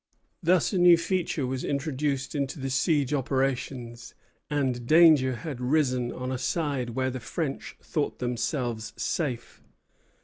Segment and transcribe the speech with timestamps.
[0.41, 4.15] Thus a new feature was introduced into the siege operations,
[4.49, 9.61] and danger had risen on a side where the French thought themselves safe.